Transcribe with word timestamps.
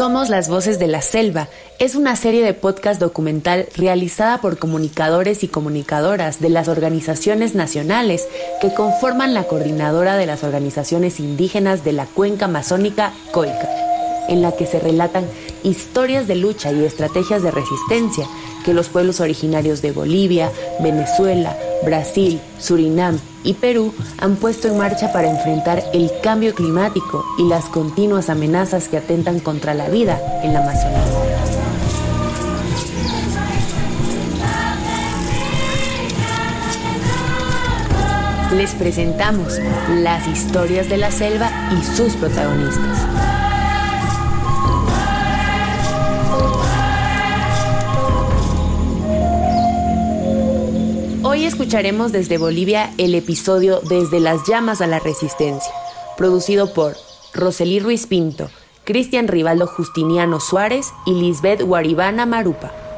Somos 0.00 0.30
las 0.30 0.48
Voces 0.48 0.78
de 0.78 0.86
la 0.86 1.02
Selva. 1.02 1.48
Es 1.78 1.94
una 1.94 2.16
serie 2.16 2.42
de 2.42 2.54
podcast 2.54 2.98
documental 2.98 3.66
realizada 3.76 4.40
por 4.40 4.58
comunicadores 4.58 5.44
y 5.44 5.48
comunicadoras 5.48 6.40
de 6.40 6.48
las 6.48 6.68
organizaciones 6.68 7.54
nacionales 7.54 8.26
que 8.62 8.72
conforman 8.72 9.34
la 9.34 9.44
coordinadora 9.44 10.16
de 10.16 10.24
las 10.24 10.42
organizaciones 10.42 11.20
indígenas 11.20 11.84
de 11.84 11.92
la 11.92 12.06
cuenca 12.06 12.46
amazónica 12.46 13.12
COICA, 13.30 13.68
en 14.30 14.40
la 14.40 14.52
que 14.52 14.64
se 14.64 14.80
relatan 14.80 15.26
historias 15.62 16.26
de 16.26 16.36
lucha 16.36 16.72
y 16.72 16.84
estrategias 16.84 17.42
de 17.42 17.50
resistencia 17.50 18.26
que 18.64 18.72
los 18.72 18.88
pueblos 18.88 19.20
originarios 19.20 19.82
de 19.82 19.92
Bolivia, 19.92 20.50
Venezuela, 20.80 21.56
Brasil, 21.84 22.40
Surinam 22.58 23.18
y 23.42 23.54
Perú 23.54 23.92
han 24.18 24.36
puesto 24.36 24.68
en 24.68 24.78
marcha 24.78 25.12
para 25.12 25.30
enfrentar 25.30 25.82
el 25.92 26.10
cambio 26.22 26.54
climático 26.54 27.24
y 27.38 27.44
las 27.44 27.66
continuas 27.66 28.30
amenazas 28.30 28.88
que 28.88 28.98
atentan 28.98 29.40
contra 29.40 29.74
la 29.74 29.88
vida 29.88 30.20
en 30.42 30.52
la 30.52 30.60
Amazonía. 30.60 31.04
Les 38.56 38.74
presentamos 38.74 39.58
las 39.88 40.26
historias 40.26 40.88
de 40.88 40.96
la 40.96 41.10
selva 41.10 41.50
y 41.72 41.96
sus 41.96 42.14
protagonistas. 42.14 43.39
Hoy 51.40 51.46
escucharemos 51.46 52.12
desde 52.12 52.36
Bolivia 52.36 52.90
el 52.98 53.14
episodio 53.14 53.80
Desde 53.80 54.20
las 54.20 54.46
llamas 54.46 54.82
a 54.82 54.86
la 54.86 54.98
resistencia, 54.98 55.72
producido 56.18 56.74
por 56.74 56.96
Rosely 57.32 57.80
Ruiz 57.80 58.06
Pinto, 58.06 58.50
Cristian 58.84 59.26
Rivaldo 59.26 59.66
Justiniano 59.66 60.38
Suárez 60.38 60.92
y 61.06 61.14
Lisbeth 61.14 61.62
Guaribana 61.62 62.26
Marupa. 62.26 62.89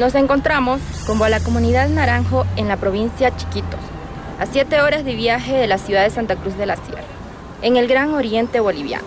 Nos 0.00 0.14
encontramos 0.14 0.80
con 1.06 1.18
la 1.30 1.40
comunidad 1.40 1.86
Naranjo 1.90 2.46
en 2.56 2.68
la 2.68 2.78
provincia 2.78 3.36
Chiquitos, 3.36 3.80
a 4.38 4.46
siete 4.46 4.80
horas 4.80 5.04
de 5.04 5.14
viaje 5.14 5.52
de 5.52 5.66
la 5.66 5.76
ciudad 5.76 6.04
de 6.04 6.08
Santa 6.08 6.36
Cruz 6.36 6.56
de 6.56 6.64
la 6.64 6.76
Sierra, 6.76 7.04
en 7.60 7.76
el 7.76 7.86
gran 7.86 8.14
oriente 8.14 8.60
boliviano. 8.60 9.04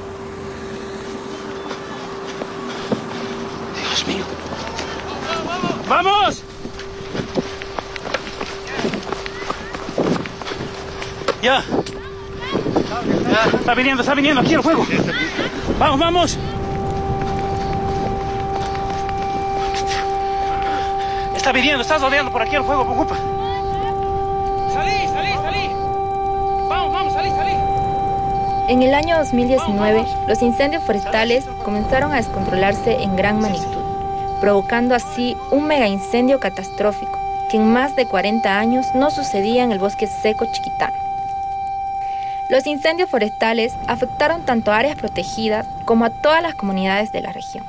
Dios 3.89 4.07
mío. 4.07 4.23
¡Vamos! 5.89 6.43
Ya. 11.41 11.63
Está 13.59 13.73
viniendo, 13.73 14.03
está 14.03 14.13
viniendo 14.13 14.41
aquí 14.41 14.53
el 14.53 14.61
fuego. 14.61 14.85
Vamos, 15.79 15.99
vamos. 15.99 16.37
Está 21.43 21.51
viniendo, 21.51 21.81
está 21.81 21.97
rodeando 21.97 22.31
por 22.31 22.41
aquí 22.41 22.55
el 22.55 22.63
fuego, 22.63 22.85
preocupa. 22.85 23.17
Salí, 24.71 25.07
salí, 25.09 25.33
salí. 25.33 25.69
Vamos, 26.69 26.93
vamos, 26.93 27.11
salí, 27.11 27.29
salí. 27.31 27.51
En 28.69 28.81
el 28.81 28.93
año 28.93 29.17
2019, 29.17 30.05
los 30.29 30.41
incendios 30.41 30.81
forestales 30.85 31.43
comenzaron 31.65 32.13
a 32.13 32.15
descontrolarse 32.15 33.03
en 33.03 33.17
gran 33.17 33.41
magnitud, 33.41 33.83
provocando 34.39 34.95
así 34.95 35.35
un 35.51 35.67
mega 35.67 35.89
incendio 35.89 36.39
catastrófico 36.39 37.19
que 37.51 37.57
en 37.57 37.73
más 37.73 37.93
de 37.97 38.05
40 38.05 38.57
años 38.57 38.85
no 38.95 39.11
sucedía 39.11 39.65
en 39.65 39.73
el 39.73 39.79
bosque 39.79 40.07
seco 40.07 40.45
chiquitano. 40.49 40.95
Los 42.49 42.65
incendios 42.67 43.09
forestales 43.09 43.75
afectaron 43.87 44.43
tanto 44.43 44.71
a 44.71 44.77
áreas 44.77 44.95
protegidas 44.95 45.67
como 45.83 46.05
a 46.05 46.09
todas 46.09 46.41
las 46.41 46.55
comunidades 46.55 47.11
de 47.11 47.19
la 47.19 47.33
región 47.33 47.65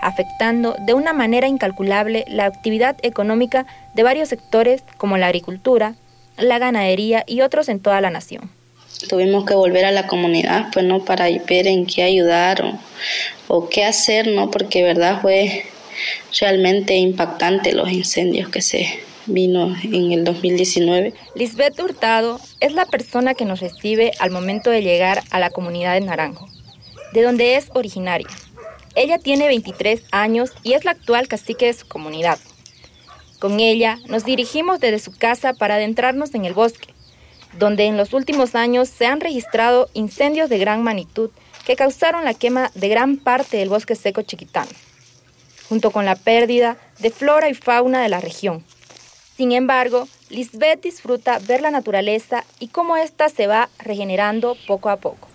afectando 0.00 0.76
de 0.86 0.94
una 0.94 1.12
manera 1.12 1.48
incalculable 1.48 2.24
la 2.28 2.46
actividad 2.46 2.96
económica 3.02 3.66
de 3.94 4.02
varios 4.02 4.28
sectores 4.28 4.82
como 4.96 5.18
la 5.18 5.26
agricultura, 5.26 5.94
la 6.36 6.58
ganadería 6.58 7.24
y 7.26 7.42
otros 7.42 7.68
en 7.68 7.80
toda 7.80 8.00
la 8.00 8.10
nación. 8.10 8.50
Tuvimos 9.08 9.44
que 9.46 9.54
volver 9.54 9.84
a 9.84 9.92
la 9.92 10.06
comunidad, 10.06 10.66
pues 10.72 10.84
no, 10.84 11.04
para 11.04 11.24
ver 11.24 11.66
en 11.66 11.86
qué 11.86 12.02
ayudar 12.02 12.78
o, 13.48 13.68
qué 13.68 13.84
hacer, 13.84 14.28
¿no? 14.28 14.50
Porque 14.50 14.82
verdad 14.82 15.20
fue 15.22 15.64
realmente 16.38 16.96
impactante 16.96 17.72
los 17.72 17.90
incendios 17.90 18.48
que 18.50 18.60
se 18.60 19.00
vino 19.26 19.74
en 19.82 20.12
el 20.12 20.24
2019. 20.24 21.14
Lisbeth 21.34 21.78
Hurtado 21.80 22.40
es 22.60 22.72
la 22.72 22.86
persona 22.86 23.34
que 23.34 23.44
nos 23.44 23.60
recibe 23.60 24.12
al 24.18 24.30
momento 24.30 24.70
de 24.70 24.82
llegar 24.82 25.22
a 25.30 25.38
la 25.38 25.50
comunidad 25.50 25.94
de 25.94 26.00
Naranjo, 26.00 26.48
de 27.12 27.22
donde 27.22 27.56
es 27.56 27.68
originaria. 27.72 28.28
Ella 28.96 29.18
tiene 29.18 29.46
23 29.46 30.02
años 30.10 30.52
y 30.62 30.72
es 30.72 30.84
la 30.84 30.90
actual 30.92 31.28
cacique 31.28 31.66
de 31.66 31.74
su 31.74 31.86
comunidad. 31.86 32.38
Con 33.38 33.60
ella 33.60 33.98
nos 34.08 34.24
dirigimos 34.24 34.80
desde 34.80 34.98
su 34.98 35.16
casa 35.16 35.54
para 35.54 35.76
adentrarnos 35.76 36.34
en 36.34 36.44
el 36.44 36.54
bosque, 36.54 36.92
donde 37.58 37.86
en 37.86 37.96
los 37.96 38.12
últimos 38.12 38.54
años 38.54 38.88
se 38.88 39.06
han 39.06 39.20
registrado 39.20 39.88
incendios 39.94 40.50
de 40.50 40.58
gran 40.58 40.82
magnitud 40.82 41.30
que 41.64 41.76
causaron 41.76 42.24
la 42.24 42.34
quema 42.34 42.70
de 42.74 42.88
gran 42.88 43.16
parte 43.16 43.58
del 43.58 43.68
bosque 43.68 43.94
seco 43.94 44.22
chiquitano, 44.22 44.70
junto 45.68 45.90
con 45.90 46.04
la 46.04 46.16
pérdida 46.16 46.76
de 46.98 47.10
flora 47.10 47.48
y 47.48 47.54
fauna 47.54 48.02
de 48.02 48.08
la 48.08 48.20
región. 48.20 48.64
Sin 49.36 49.52
embargo, 49.52 50.06
Lisbeth 50.28 50.82
disfruta 50.82 51.38
ver 51.38 51.62
la 51.62 51.70
naturaleza 51.70 52.44
y 52.58 52.68
cómo 52.68 52.96
ésta 52.96 53.28
se 53.28 53.46
va 53.46 53.70
regenerando 53.78 54.56
poco 54.66 54.90
a 54.90 54.96
poco. 54.96 55.29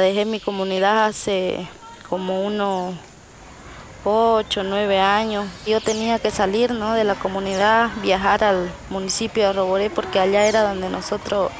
Dejé 0.00 0.24
mi 0.24 0.40
comunidad 0.40 1.04
hace 1.04 1.68
como 2.08 2.44
unos 2.44 2.94
8, 4.04 4.62
9 4.64 4.98
años. 4.98 5.46
Yo 5.66 5.80
tenía 5.80 6.18
que 6.18 6.30
salir 6.30 6.72
¿no? 6.72 6.94
de 6.94 7.04
la 7.04 7.14
comunidad, 7.14 7.90
viajar 8.02 8.42
al 8.44 8.70
municipio 8.88 9.46
de 9.46 9.52
Roboré 9.52 9.90
porque 9.90 10.18
allá 10.18 10.46
era 10.46 10.62
donde 10.62 10.88
nosotros 10.88 11.50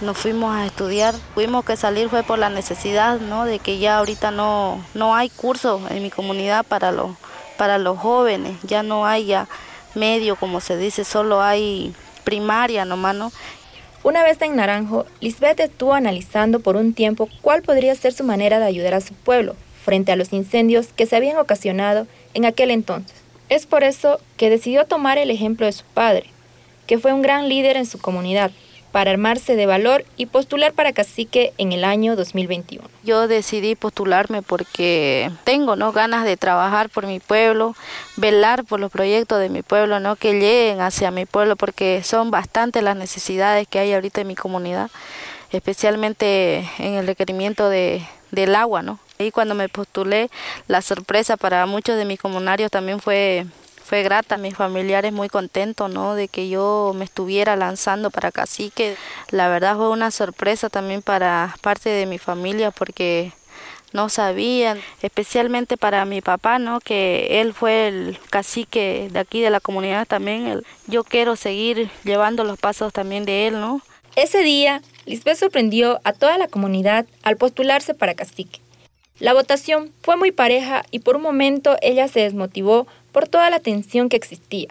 nos 0.00 0.16
fuimos 0.16 0.54
a 0.54 0.66
estudiar. 0.66 1.14
Tuvimos 1.34 1.64
que 1.64 1.76
salir 1.76 2.08
fue 2.08 2.22
por 2.22 2.38
la 2.38 2.50
necesidad 2.50 3.20
¿no? 3.20 3.44
de 3.44 3.58
que 3.58 3.78
ya 3.78 3.98
ahorita 3.98 4.30
no, 4.30 4.82
no 4.94 5.14
hay 5.14 5.28
cursos 5.28 5.82
en 5.90 6.02
mi 6.02 6.10
comunidad 6.10 6.64
para 6.64 6.92
los, 6.92 7.10
para 7.58 7.78
los 7.78 7.98
jóvenes, 7.98 8.56
ya 8.62 8.82
no 8.82 9.06
hay 9.06 9.26
ya 9.26 9.46
medio 9.94 10.36
como 10.36 10.60
se 10.60 10.76
dice, 10.76 11.04
solo 11.04 11.42
hay 11.42 11.94
primaria 12.24 12.84
nomás, 12.84 13.14
¿no? 13.14 13.32
Una 14.02 14.22
vez 14.22 14.40
en 14.40 14.56
Naranjo, 14.56 15.04
Lisbeth 15.20 15.60
estuvo 15.60 15.92
analizando 15.92 16.60
por 16.60 16.76
un 16.76 16.94
tiempo 16.94 17.28
cuál 17.42 17.60
podría 17.60 17.94
ser 17.94 18.14
su 18.14 18.24
manera 18.24 18.58
de 18.58 18.64
ayudar 18.64 18.94
a 18.94 19.02
su 19.02 19.12
pueblo 19.12 19.56
frente 19.84 20.10
a 20.10 20.16
los 20.16 20.32
incendios 20.32 20.88
que 20.94 21.04
se 21.04 21.16
habían 21.16 21.36
ocasionado 21.36 22.06
en 22.32 22.46
aquel 22.46 22.70
entonces. 22.70 23.14
Es 23.50 23.66
por 23.66 23.84
eso 23.84 24.18
que 24.38 24.48
decidió 24.48 24.86
tomar 24.86 25.18
el 25.18 25.30
ejemplo 25.30 25.66
de 25.66 25.72
su 25.72 25.84
padre, 25.84 26.24
que 26.86 26.98
fue 26.98 27.12
un 27.12 27.20
gran 27.20 27.50
líder 27.50 27.76
en 27.76 27.84
su 27.84 27.98
comunidad, 27.98 28.52
para 28.92 29.10
armarse 29.12 29.56
de 29.56 29.66
valor 29.66 30.04
y 30.16 30.26
postular 30.26 30.72
para 30.72 30.92
cacique 30.92 31.52
en 31.58 31.72
el 31.72 31.84
año 31.84 32.16
2021. 32.16 32.86
Yo 33.04 33.28
decidí 33.28 33.74
postularme 33.74 34.42
porque 34.42 35.30
tengo 35.44 35.76
¿no? 35.76 35.92
ganas 35.92 36.24
de 36.24 36.36
trabajar 36.36 36.90
por 36.90 37.06
mi 37.06 37.20
pueblo, 37.20 37.76
velar 38.16 38.64
por 38.64 38.80
los 38.80 38.90
proyectos 38.90 39.40
de 39.40 39.48
mi 39.48 39.62
pueblo, 39.62 40.00
¿no? 40.00 40.16
que 40.16 40.34
lleguen 40.34 40.80
hacia 40.80 41.10
mi 41.10 41.26
pueblo, 41.26 41.56
porque 41.56 42.02
son 42.04 42.30
bastantes 42.30 42.82
las 42.82 42.96
necesidades 42.96 43.68
que 43.68 43.78
hay 43.78 43.92
ahorita 43.92 44.22
en 44.22 44.26
mi 44.28 44.34
comunidad, 44.34 44.90
especialmente 45.52 46.68
en 46.78 46.94
el 46.94 47.06
requerimiento 47.06 47.68
de, 47.68 48.02
del 48.32 48.54
agua. 48.54 48.82
¿no? 48.82 48.98
Y 49.18 49.30
cuando 49.30 49.54
me 49.54 49.68
postulé, 49.68 50.30
la 50.66 50.82
sorpresa 50.82 51.36
para 51.36 51.64
muchos 51.66 51.96
de 51.96 52.04
mis 52.04 52.18
comunarios 52.18 52.70
también 52.70 53.00
fue 53.00 53.46
fue 53.90 54.04
grata, 54.04 54.36
mis 54.36 54.54
familiares 54.54 55.12
muy 55.12 55.28
contentos, 55.28 55.90
¿no? 55.90 56.14
De 56.14 56.28
que 56.28 56.48
yo 56.48 56.92
me 56.94 57.04
estuviera 57.04 57.56
lanzando 57.56 58.12
para 58.12 58.30
cacique. 58.30 58.94
La 59.30 59.48
verdad 59.48 59.76
fue 59.76 59.88
una 59.88 60.12
sorpresa 60.12 60.68
también 60.68 61.02
para 61.02 61.56
parte 61.60 61.90
de 61.90 62.06
mi 62.06 62.18
familia 62.18 62.70
porque 62.70 63.32
no 63.92 64.08
sabían, 64.08 64.78
especialmente 65.02 65.76
para 65.76 66.04
mi 66.04 66.20
papá, 66.20 66.60
¿no? 66.60 66.78
Que 66.78 67.40
él 67.40 67.52
fue 67.52 67.88
el 67.88 68.20
cacique 68.30 69.08
de 69.10 69.18
aquí 69.18 69.40
de 69.40 69.50
la 69.50 69.58
comunidad 69.58 70.06
también. 70.06 70.62
Yo 70.86 71.02
quiero 71.02 71.34
seguir 71.34 71.90
llevando 72.04 72.44
los 72.44 72.60
pasos 72.60 72.92
también 72.92 73.24
de 73.24 73.48
él, 73.48 73.60
¿no? 73.60 73.80
Ese 74.14 74.44
día, 74.44 74.82
Lisbeth 75.04 75.38
sorprendió 75.38 76.00
a 76.04 76.12
toda 76.12 76.38
la 76.38 76.46
comunidad 76.46 77.06
al 77.24 77.36
postularse 77.36 77.94
para 77.94 78.14
cacique. 78.14 78.60
La 79.18 79.34
votación 79.34 79.92
fue 80.00 80.16
muy 80.16 80.32
pareja 80.32 80.82
y 80.90 81.00
por 81.00 81.16
un 81.16 81.22
momento 81.22 81.76
ella 81.82 82.08
se 82.08 82.20
desmotivó 82.20 82.86
por 83.12 83.28
toda 83.28 83.50
la 83.50 83.60
tensión 83.60 84.08
que 84.08 84.16
existía. 84.16 84.68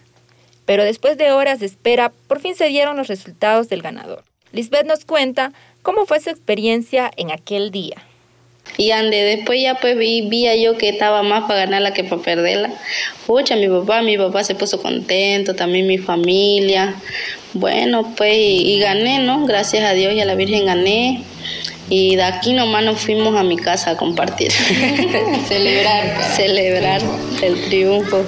Pero 0.65 0.83
después 0.83 1.17
de 1.17 1.31
horas 1.31 1.59
de 1.59 1.65
espera, 1.65 2.11
por 2.27 2.39
fin 2.39 2.55
se 2.55 2.67
dieron 2.67 2.97
los 2.97 3.07
resultados 3.07 3.69
del 3.69 3.81
ganador. 3.81 4.23
Lisbeth 4.51 4.85
nos 4.85 5.05
cuenta 5.05 5.51
cómo 5.81 6.05
fue 6.05 6.19
su 6.19 6.29
experiencia 6.29 7.11
en 7.17 7.31
aquel 7.31 7.71
día. 7.71 8.03
Y 8.77 8.91
ande, 8.91 9.17
después 9.23 9.61
ya 9.61 9.75
pues 9.75 9.97
vi, 9.97 10.21
vi 10.21 10.45
yo 10.61 10.77
que 10.77 10.89
estaba 10.89 11.23
más 11.23 11.43
para 11.47 11.65
ganarla 11.65 11.93
que 11.93 12.03
para 12.03 12.21
perderla. 12.21 12.71
Pucha, 13.25 13.55
mi 13.55 13.67
papá, 13.67 14.01
mi 14.01 14.17
papá 14.17 14.43
se 14.43 14.55
puso 14.55 14.81
contento, 14.81 15.55
también 15.55 15.87
mi 15.87 15.97
familia. 15.97 16.95
Bueno, 17.53 18.13
pues 18.15 18.35
y, 18.37 18.79
gané, 18.79 19.19
¿no? 19.19 19.45
Gracias 19.45 19.83
a 19.83 19.93
Dios 19.93 20.13
y 20.13 20.21
a 20.21 20.25
la 20.25 20.35
Virgen 20.35 20.65
gané. 20.65 21.23
Y 21.89 22.15
de 22.15 22.23
aquí 22.23 22.53
nomás 22.53 22.83
nos 22.83 23.01
fuimos 23.01 23.35
a 23.35 23.43
mi 23.43 23.57
casa 23.57 23.91
a 23.91 23.97
compartir. 23.97 24.51
celebrar. 25.47 26.23
Celebrar 26.35 27.01
el 27.41 27.65
triunfo. 27.65 28.23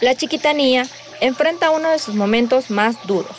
La 0.00 0.14
chiquitanía 0.14 0.86
enfrenta 1.20 1.70
uno 1.70 1.90
de 1.90 1.98
sus 1.98 2.14
momentos 2.14 2.70
más 2.70 2.96
duros. 3.06 3.36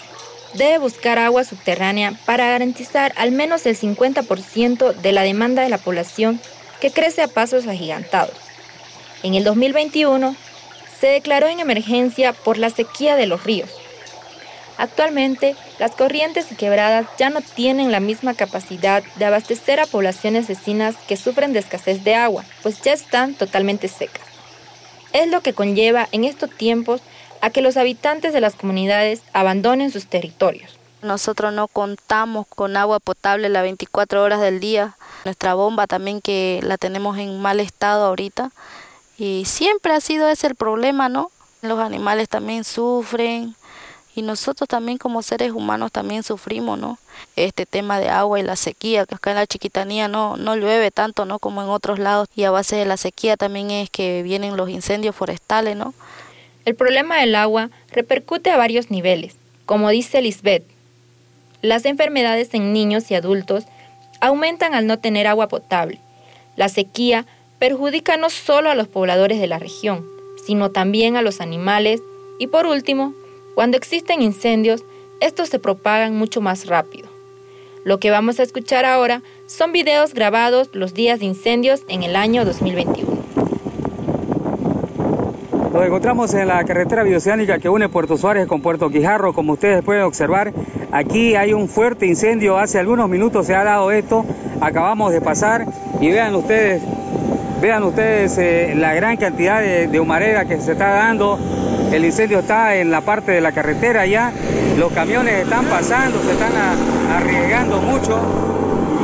Debe 0.54 0.78
buscar 0.78 1.20
agua 1.20 1.44
subterránea 1.44 2.14
para 2.26 2.48
garantizar 2.48 3.14
al 3.16 3.32
menos 3.32 3.66
el 3.66 3.78
50% 3.78 4.94
de 4.94 5.12
la 5.12 5.24
demanda 5.24 5.62
de 5.62 5.70
la 5.70 5.78
población 5.78 6.40
que 6.80 6.92
crece 6.92 7.22
a 7.22 7.28
pasos 7.28 7.68
agigantados. 7.68 8.36
En 9.24 9.36
el 9.36 9.44
2021 9.44 10.36
se 11.00 11.08
declaró 11.08 11.48
en 11.48 11.60
emergencia 11.60 12.34
por 12.34 12.58
la 12.58 12.70
sequía 12.70 13.16
de 13.16 13.28
los 13.28 13.44
ríos. 13.44 13.70
Actualmente, 14.77 15.56
las 15.79 15.95
corrientes 15.95 16.51
y 16.51 16.56
quebradas 16.56 17.07
ya 17.18 17.29
no 17.29 17.41
tienen 17.41 17.91
la 17.91 18.00
misma 18.00 18.35
capacidad 18.35 19.03
de 19.15 19.25
abastecer 19.25 19.79
a 19.79 19.88
poblaciones 19.88 20.47
vecinas 20.47 20.95
que 21.07 21.18
sufren 21.18 21.53
de 21.53 21.59
escasez 21.59 22.03
de 22.03 22.15
agua, 22.15 22.45
pues 22.62 22.81
ya 22.81 22.94
están 22.94 23.33
totalmente 23.33 23.88
secas. 23.88 24.25
Es 25.13 25.27
lo 25.29 25.41
que 25.41 25.53
conlleva 25.53 26.07
en 26.12 26.25
estos 26.25 26.51
tiempos 26.51 27.01
a 27.41 27.50
que 27.50 27.62
los 27.62 27.77
habitantes 27.77 28.33
de 28.33 28.41
las 28.41 28.56
comunidades 28.56 29.24
abandonen 29.33 29.91
sus 29.91 30.07
territorios. 30.07 30.77
Nosotros 31.01 31.53
no 31.53 31.68
contamos 31.68 32.47
con 32.47 32.75
agua 32.75 33.00
potable 33.00 33.50
las 33.50 33.63
24 33.63 34.24
horas 34.24 34.41
del 34.41 34.59
día. 34.59 34.95
Nuestra 35.25 35.53
bomba 35.53 35.88
también 35.88 36.21
que 36.21 36.59
la 36.63 36.77
tenemos 36.77 37.18
en 37.18 37.39
mal 37.39 37.59
estado 37.59 38.06
ahorita. 38.06 38.51
Y 39.18 39.45
siempre 39.45 39.94
ha 39.94 40.01
sido 40.01 40.27
ese 40.27 40.47
el 40.47 40.56
problema, 40.56 41.07
¿no? 41.09 41.31
Los 41.62 41.79
animales 41.79 42.29
también 42.29 42.63
sufren, 42.63 43.56
y 44.18 44.24
nosotros 44.24 44.68
también 44.68 44.98
como 44.98 45.22
seres 45.22 45.52
humanos 45.52 45.92
también 45.92 46.24
sufrimos, 46.24 46.80
¿no? 46.80 46.98
Este 47.36 47.68
tema 47.68 48.00
de 48.00 48.10
agua 48.10 48.40
y 48.40 48.44
la 48.44 48.56
sequía, 48.56 49.06
que 49.06 49.14
acá 49.14 49.30
en 49.30 49.36
la 49.36 49.46
chiquitanía 49.46 50.08
no, 50.08 50.38
no 50.38 50.56
llueve 50.56 50.90
tanto, 50.90 51.25
¿no? 51.25 51.38
Como 51.38 51.62
en 51.62 51.69
otros 51.69 52.00
lados 52.00 52.28
y 52.36 52.44
a 52.44 52.50
base 52.50 52.75
de 52.78 52.86
la 52.86 52.98
sequía 52.98 53.38
también 53.38 53.69
es 53.69 53.92
que 53.92 54.24
vienen 54.24 54.58
los 54.58 54.72
incendios 54.72 55.16
forestales, 55.16 55.78
¿no? 55.78 55.94
El 56.66 56.74
problema 56.74 57.19
del 57.19 57.36
agua 57.36 57.69
repercute 57.92 58.50
a 58.50 58.58
varios 58.58 58.90
niveles, 58.90 59.36
como 59.68 59.92
dice 59.92 60.20
Lisbeth. 60.24 60.63
Las 61.62 61.86
enfermedades 61.86 62.52
en 62.56 62.74
niños 62.74 63.12
y 63.12 63.13
adultos 63.13 63.66
aumentan 64.20 64.74
al 64.74 64.88
no 64.88 64.98
tener 64.98 65.28
agua 65.28 65.48
potable. 65.48 66.00
La 66.56 66.70
sequía 66.70 67.28
perjudica 67.60 68.18
no 68.18 68.31
solo 68.31 68.72
a 68.72 68.75
los 68.75 68.88
pobladores 68.88 69.40
de 69.40 69.46
la 69.46 69.60
región, 69.60 70.08
sino 70.48 70.72
también 70.72 71.18
a 71.18 71.22
los 71.22 71.40
animales 71.40 72.02
y 72.40 72.48
por 72.48 72.66
último 72.66 73.13
cuando 73.57 73.75
existen 73.75 74.21
incendios, 74.21 74.83
estos 75.19 75.50
se 75.50 75.57
propagan 75.57 76.15
mucho 76.15 76.42
más 76.42 76.68
rápido. 76.68 77.09
Lo 77.83 78.00
que 78.00 78.12
vamos 78.12 78.39
a 78.39 78.44
escuchar 78.44 78.86
ahora 78.86 79.24
son 79.48 79.71
videos 79.71 80.13
grabados 80.13 80.69
los 80.74 80.94
días 80.94 81.18
de 81.18 81.25
incendios 81.25 81.81
en 81.88 82.04
el 82.04 82.15
año 82.15 82.45
2021. 82.45 83.18
Nos 85.74 85.83
encontramos 85.83 86.36
en 86.36 86.50
la 86.50 86.63
carretera 86.65 87.01
bioceánica 87.01 87.57
que 87.57 87.68
une 87.68 87.89
Puerto 87.89 88.15
Suárez 88.15 88.45
con 88.45 88.62
Puerto 88.62 88.92
Quijarro. 88.92 89.33
Como 89.33 89.54
ustedes 89.54 89.83
pueden 89.83 90.03
observar, 90.03 90.53
aquí 90.92 91.33
hay 91.33 91.53
un 91.53 91.68
fuerte 91.68 92.06
incendio. 92.06 92.60
Hace 92.60 92.77
algunos 92.77 93.10
minutos 93.10 93.48
se 93.48 93.56
ha 93.56 93.63
dado 93.63 93.89
esto. 93.89 94.24
Acabamos 94.62 95.12
de 95.12 95.19
pasar 95.19 95.65
y 96.00 96.12
vean 96.12 96.36
ustedes, 96.36 96.83
vean 97.60 97.81
ustedes 97.81 98.38
eh, 98.38 98.75
la 98.77 98.94
gran 98.94 99.18
cantidad 99.18 99.62
de, 99.62 99.88
de 99.88 100.00
humareda 100.00 100.45
que 100.45 100.62
se 100.62 100.74
está 100.74 100.89
dando 100.89 101.39
el 101.92 102.06
incendio 102.06 102.39
está 102.39 102.75
en 102.75 102.92
la 102.92 103.01
parte 103.01 103.31
de 103.31 103.42
la 103.42 103.51
carretera 103.51 104.06
ya, 104.06 104.31
los 104.78 104.92
camiones 104.92 105.44
están 105.44 105.66
pasando, 105.66 106.22
se 106.22 106.31
están 106.34 106.51
arriesgando 107.12 107.80
mucho. 107.80 108.19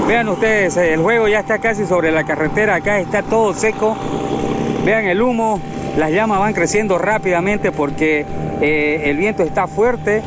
Vean 0.07 0.27
ustedes, 0.27 0.75
el 0.77 0.99
juego 0.99 1.27
ya 1.27 1.39
está 1.39 1.59
casi 1.59 1.85
sobre 1.85 2.11
la 2.11 2.25
carretera, 2.25 2.75
acá 2.75 2.99
está 2.99 3.23
todo 3.23 3.53
seco. 3.53 3.95
Vean 4.85 5.05
el 5.05 5.21
humo, 5.21 5.61
las 5.97 6.11
llamas 6.11 6.39
van 6.39 6.53
creciendo 6.53 6.97
rápidamente 6.97 7.71
porque 7.71 8.25
eh, 8.61 9.03
el 9.05 9.17
viento 9.17 9.43
está 9.43 9.67
fuerte. 9.67 10.21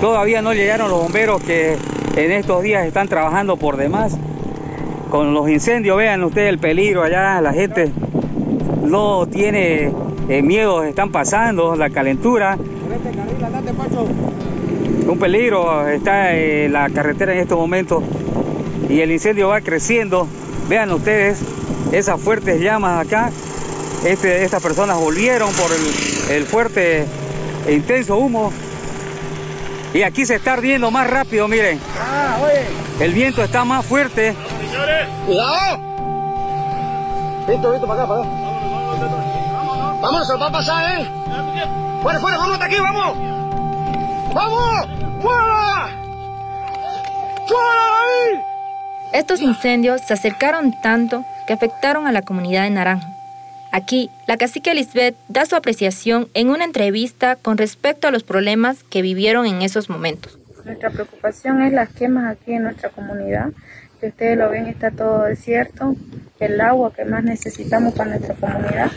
Todavía 0.00 0.42
no 0.42 0.52
llegaron 0.52 0.90
los 0.90 1.00
bomberos 1.00 1.42
que 1.42 1.76
en 2.16 2.32
estos 2.32 2.62
días 2.62 2.86
están 2.86 3.08
trabajando 3.08 3.56
por 3.56 3.76
demás. 3.76 4.16
Con 5.10 5.32
los 5.32 5.48
incendios, 5.48 5.96
vean 5.96 6.24
ustedes 6.24 6.48
el 6.48 6.58
peligro 6.58 7.04
allá, 7.04 7.40
la 7.40 7.52
gente 7.52 7.92
no 8.82 9.26
tiene 9.26 9.92
eh, 10.28 10.42
miedos 10.42 10.84
están 10.86 11.10
pasando, 11.10 11.76
la 11.76 11.90
calentura. 11.90 12.56
Un 15.06 15.18
peligro 15.18 15.86
está 15.88 16.34
eh, 16.34 16.68
la 16.70 16.88
carretera 16.88 17.34
en 17.34 17.40
estos 17.40 17.58
momentos 17.58 18.02
y 18.88 19.00
el 19.00 19.10
incendio 19.12 19.48
va 19.48 19.60
creciendo. 19.60 20.26
Vean 20.68 20.90
ustedes 20.92 21.40
esas 21.92 22.20
fuertes 22.20 22.60
llamas 22.60 23.06
acá. 23.06 23.30
Este, 24.04 24.44
estas 24.44 24.62
personas 24.62 24.98
volvieron 24.98 25.50
por 25.52 25.70
el, 26.30 26.44
fuerte 26.44 27.04
e 27.66 27.72
intenso 27.72 28.16
humo. 28.16 28.52
Y 29.92 30.02
aquí 30.02 30.26
se 30.26 30.36
está 30.36 30.54
ardiendo 30.54 30.90
más 30.90 31.08
rápido, 31.08 31.48
miren. 31.48 31.78
El 33.00 33.12
viento 33.12 33.44
está 33.44 33.64
más 33.64 33.84
fuerte. 33.84 34.34
¡Cuidado! 35.26 35.94
Listo, 37.46 37.72
listo, 37.72 37.86
para 37.86 38.02
acá, 38.02 38.08
para 38.08 38.22
acá. 38.22 38.43
Vamos, 40.04 40.26
se 40.26 40.36
va 40.36 40.48
a 40.48 40.52
pasar, 40.52 41.00
¿eh? 41.00 41.06
¡Fuera, 42.02 42.20
fuera, 42.20 42.36
vamos 42.36 42.58
de 42.58 42.64
aquí, 42.66 42.76
vamos! 42.78 43.16
¡Vamos! 44.34 44.86
¡Fuera! 45.22 45.88
¡Fuera 47.46 47.84
ahí! 48.02 48.40
Estos 49.14 49.40
incendios 49.40 50.02
se 50.02 50.12
acercaron 50.12 50.74
tanto 50.82 51.24
que 51.46 51.54
afectaron 51.54 52.06
a 52.06 52.12
la 52.12 52.20
comunidad 52.20 52.64
de 52.64 52.70
Naranjo. 52.70 53.08
Aquí, 53.72 54.10
la 54.26 54.36
cacique 54.36 54.74
Lisbeth 54.74 55.16
da 55.28 55.46
su 55.46 55.56
apreciación 55.56 56.28
en 56.34 56.50
una 56.50 56.66
entrevista 56.66 57.36
con 57.36 57.56
respecto 57.56 58.06
a 58.06 58.10
los 58.10 58.24
problemas 58.24 58.84
que 58.84 59.00
vivieron 59.00 59.46
en 59.46 59.62
esos 59.62 59.88
momentos. 59.88 60.38
Nuestra 60.66 60.90
preocupación 60.90 61.62
es 61.62 61.72
las 61.72 61.88
quemas 61.88 62.30
aquí 62.30 62.52
en 62.52 62.64
nuestra 62.64 62.90
comunidad. 62.90 63.52
Si 64.02 64.08
ustedes 64.08 64.36
lo 64.36 64.50
ven, 64.50 64.66
está 64.66 64.90
todo 64.90 65.22
desierto. 65.22 65.96
El 66.40 66.60
agua 66.60 66.92
que 66.92 67.06
más 67.06 67.24
necesitamos 67.24 67.94
para 67.94 68.10
nuestra 68.10 68.34
comunidad 68.34 68.90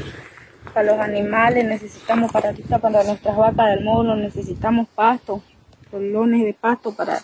para 0.78 0.94
los 0.94 1.00
animales, 1.00 1.66
necesitamos 1.66 2.32
para, 2.32 2.54
para 2.80 3.04
nuestras 3.04 3.36
vacas 3.36 3.70
del 3.70 3.84
módulo, 3.84 4.16
necesitamos 4.16 4.88
pasto, 4.94 5.42
colones 5.90 6.46
de 6.46 6.54
pasto 6.54 6.94
para 6.96 7.18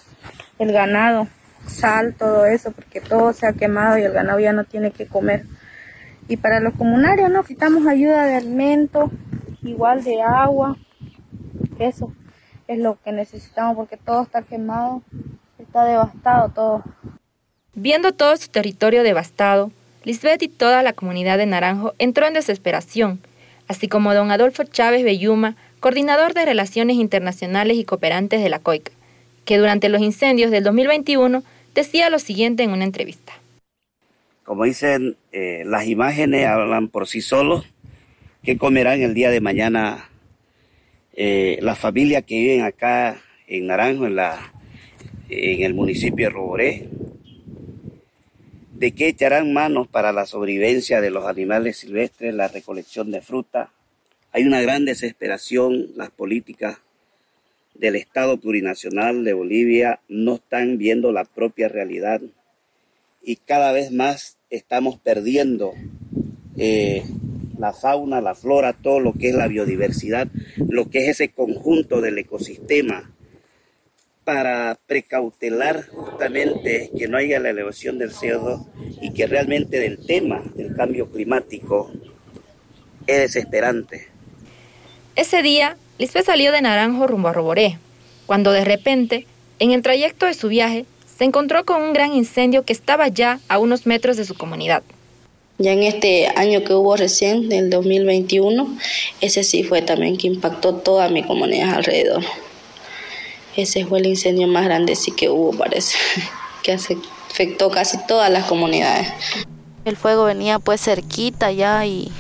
el 0.57 0.71
ganado, 0.71 1.27
sal, 1.67 2.15
todo 2.17 2.47
eso, 2.47 2.71
porque 2.71 2.99
todo 2.99 3.31
se 3.31 3.45
ha 3.45 3.53
quemado 3.53 3.99
y 3.99 4.01
el 4.01 4.11
ganado 4.11 4.39
ya 4.39 4.53
no 4.53 4.63
tiene 4.63 4.89
que 4.89 5.05
comer. 5.05 5.45
Y 6.27 6.37
para 6.37 6.61
los 6.61 6.73
comunarios, 6.73 7.29
¿no? 7.29 7.41
necesitamos 7.41 7.85
ayuda 7.85 8.25
de 8.25 8.37
alimentos, 8.37 9.11
igual 9.61 10.03
de 10.03 10.19
agua, 10.23 10.75
eso 11.77 12.11
es 12.67 12.79
lo 12.79 12.97
que 13.03 13.11
necesitamos 13.11 13.75
porque 13.75 13.97
todo 13.97 14.23
está 14.23 14.41
quemado, 14.41 15.03
está 15.59 15.85
devastado 15.85 16.49
todo. 16.49 16.83
Viendo 17.75 18.13
todo 18.13 18.35
su 18.35 18.49
territorio 18.49 19.03
devastado, 19.03 19.71
Lisbeth 20.05 20.41
y 20.41 20.47
toda 20.47 20.81
la 20.81 20.93
comunidad 20.93 21.37
de 21.37 21.45
Naranjo 21.45 21.93
entró 21.99 22.25
en 22.25 22.33
desesperación 22.33 23.21
así 23.67 23.87
como 23.87 24.13
don 24.13 24.31
Adolfo 24.31 24.63
Chávez 24.63 25.03
Belluma, 25.03 25.55
coordinador 25.79 26.33
de 26.33 26.45
Relaciones 26.45 26.97
Internacionales 26.97 27.77
y 27.77 27.83
Cooperantes 27.83 28.41
de 28.41 28.49
la 28.49 28.59
COICA, 28.59 28.91
que 29.45 29.57
durante 29.57 29.89
los 29.89 30.01
incendios 30.01 30.51
del 30.51 30.63
2021 30.63 31.43
decía 31.75 32.09
lo 32.09 32.19
siguiente 32.19 32.63
en 32.63 32.71
una 32.71 32.85
entrevista. 32.85 33.33
Como 34.43 34.65
dicen, 34.65 35.15
eh, 35.31 35.63
las 35.65 35.87
imágenes 35.87 36.47
hablan 36.47 36.89
por 36.89 37.07
sí 37.07 37.21
solos. 37.21 37.65
¿Qué 38.43 38.57
comerán 38.57 39.01
el 39.01 39.13
día 39.13 39.29
de 39.29 39.39
mañana 39.39 40.09
eh, 41.15 41.59
las 41.61 41.79
familias 41.79 42.23
que 42.23 42.35
viven 42.35 42.61
acá 42.61 43.21
en 43.47 43.67
Naranjo, 43.67 44.05
en, 44.05 44.15
la, 44.15 44.53
en 45.29 45.61
el 45.63 45.73
municipio 45.73 46.27
de 46.27 46.33
Roboré? 46.33 46.89
De 48.73 48.91
qué 48.93 49.07
echarán 49.07 49.53
manos 49.53 49.87
para 49.87 50.11
la 50.11 50.25
sobrevivencia 50.25 50.99
de 50.99 51.11
los 51.11 51.25
animales 51.25 51.77
silvestres, 51.77 52.33
la 52.33 52.47
recolección 52.47 53.11
de 53.11 53.21
fruta. 53.21 53.71
Hay 54.31 54.45
una 54.45 54.61
gran 54.61 54.85
desesperación, 54.85 55.91
las 55.95 56.09
políticas 56.09 56.79
del 57.75 57.95
Estado 57.95 58.37
plurinacional 58.37 59.23
de 59.23 59.33
Bolivia 59.33 59.99
no 60.07 60.35
están 60.35 60.77
viendo 60.77 61.11
la 61.11 61.23
propia 61.23 61.69
realidad 61.69 62.21
y 63.23 63.37
cada 63.37 63.71
vez 63.71 63.91
más 63.91 64.37
estamos 64.49 64.99
perdiendo 64.99 65.73
eh, 66.57 67.03
la 67.57 67.73
fauna, 67.73 68.21
la 68.21 68.35
flora, 68.35 68.73
todo 68.73 68.99
lo 68.99 69.13
que 69.13 69.29
es 69.29 69.35
la 69.35 69.47
biodiversidad, 69.47 70.27
lo 70.67 70.89
que 70.89 71.03
es 71.03 71.09
ese 71.09 71.29
conjunto 71.29 72.01
del 72.01 72.17
ecosistema 72.17 73.11
para 74.23 74.77
precautelar 74.87 75.87
justamente 75.87 76.91
que 76.97 77.07
no 77.07 77.17
haya 77.17 77.39
la 77.39 77.49
elevación 77.49 77.97
del 77.97 78.11
CO2 78.11 78.65
y 79.01 79.11
que 79.13 79.27
realmente 79.27 79.79
del 79.79 80.05
tema 80.05 80.43
del 80.55 80.75
cambio 80.75 81.09
climático 81.09 81.91
es 83.07 83.19
desesperante. 83.19 84.07
Ese 85.15 85.41
día, 85.41 85.77
Lisbeth 85.99 86.25
salió 86.25 86.51
de 86.51 86.61
Naranjo 86.61 87.07
rumbo 87.07 87.27
a 87.27 87.33
Roboré, 87.33 87.77
cuando 88.25 88.51
de 88.51 88.65
repente, 88.65 89.27
en 89.59 89.71
el 89.71 89.81
trayecto 89.81 90.25
de 90.25 90.33
su 90.33 90.47
viaje, 90.47 90.85
se 91.17 91.25
encontró 91.25 91.65
con 91.65 91.81
un 91.81 91.93
gran 91.93 92.13
incendio 92.13 92.63
que 92.63 92.73
estaba 92.73 93.07
ya 93.09 93.39
a 93.47 93.59
unos 93.59 93.85
metros 93.85 94.17
de 94.17 94.25
su 94.25 94.35
comunidad. 94.35 94.83
Ya 95.59 95.73
en 95.73 95.83
este 95.83 96.27
año 96.35 96.63
que 96.63 96.73
hubo 96.73 96.95
recién, 96.95 97.47
del 97.47 97.69
2021, 97.69 98.75
ese 99.21 99.43
sí 99.43 99.63
fue 99.63 99.83
también 99.83 100.17
que 100.17 100.27
impactó 100.27 100.75
toda 100.75 101.09
mi 101.09 101.23
comunidad 101.23 101.75
alrededor. 101.75 102.23
Ese 103.55 103.85
fue 103.85 103.99
el 103.99 104.07
incendio 104.07 104.47
más 104.47 104.65
grande 104.65 104.95
sí 104.95 105.11
que 105.11 105.29
hubo, 105.29 105.51
parece, 105.55 105.97
que 106.63 106.73
afectó 106.73 107.69
casi 107.69 107.97
todas 108.07 108.31
las 108.31 108.45
comunidades. 108.45 109.07
El 109.85 109.97
fuego 109.97 110.25
venía 110.25 110.59
pues 110.59 110.81
cerquita 110.81 111.51
ya 111.51 111.85
y 111.85 112.11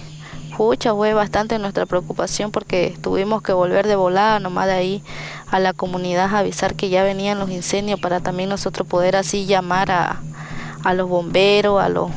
pucha, 0.55 0.93
fue 0.93 1.13
bastante 1.13 1.57
nuestra 1.59 1.85
preocupación 1.85 2.51
porque 2.51 2.95
tuvimos 3.01 3.41
que 3.41 3.53
volver 3.53 3.87
de 3.87 3.95
volada 3.95 4.39
nomás 4.39 4.67
de 4.67 4.73
ahí 4.73 5.03
a 5.49 5.59
la 5.59 5.73
comunidad 5.73 6.33
a 6.35 6.39
avisar 6.39 6.75
que 6.75 6.89
ya 6.89 7.03
venían 7.03 7.39
los 7.39 7.49
incendios 7.49 7.99
para 7.99 8.19
también 8.19 8.49
nosotros 8.49 8.87
poder 8.87 9.15
así 9.15 9.45
llamar 9.45 9.91
a, 9.91 10.21
a 10.83 10.93
los 10.93 11.09
bomberos, 11.09 11.81
a 11.81 11.89
los 11.89 12.11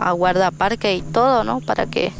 a 0.00 0.12
guardaparque 0.12 0.94
y 0.94 1.02
todo, 1.02 1.44
¿no? 1.44 1.60
Para 1.60 1.86
que 1.86 2.12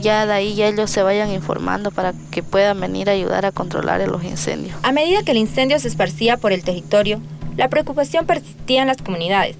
ya 0.00 0.26
de 0.26 0.32
ahí 0.32 0.54
ya 0.54 0.68
ellos 0.68 0.90
se 0.90 1.02
vayan 1.02 1.30
informando 1.30 1.90
para 1.90 2.14
que 2.30 2.42
puedan 2.42 2.80
venir 2.80 3.08
a 3.08 3.12
ayudar 3.12 3.46
a 3.46 3.52
controlar 3.52 4.06
los 4.08 4.24
incendios. 4.24 4.76
A 4.82 4.92
medida 4.92 5.22
que 5.22 5.32
el 5.32 5.38
incendio 5.38 5.78
se 5.78 5.88
esparcía 5.88 6.36
por 6.36 6.52
el 6.52 6.64
territorio, 6.64 7.20
la 7.56 7.68
preocupación 7.68 8.26
persistía 8.26 8.82
en 8.82 8.88
las 8.88 8.98
comunidades. 8.98 9.56